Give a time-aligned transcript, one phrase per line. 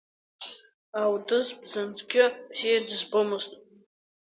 [1.01, 3.51] Алдыз бзанҵгьы бзиа дызбомызт.